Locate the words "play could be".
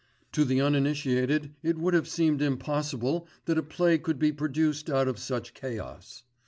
3.61-4.31